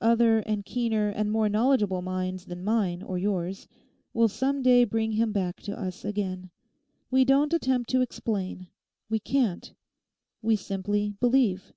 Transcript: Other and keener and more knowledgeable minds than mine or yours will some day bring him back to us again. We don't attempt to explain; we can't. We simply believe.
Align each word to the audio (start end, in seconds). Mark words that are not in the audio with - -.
Other 0.00 0.40
and 0.40 0.64
keener 0.64 1.08
and 1.10 1.30
more 1.30 1.48
knowledgeable 1.48 2.02
minds 2.02 2.46
than 2.46 2.64
mine 2.64 3.00
or 3.00 3.16
yours 3.16 3.68
will 4.12 4.26
some 4.26 4.60
day 4.60 4.82
bring 4.82 5.12
him 5.12 5.30
back 5.30 5.62
to 5.62 5.78
us 5.80 6.04
again. 6.04 6.50
We 7.12 7.24
don't 7.24 7.52
attempt 7.54 7.88
to 7.90 8.00
explain; 8.00 8.66
we 9.08 9.20
can't. 9.20 9.72
We 10.42 10.56
simply 10.56 11.14
believe. 11.20 11.72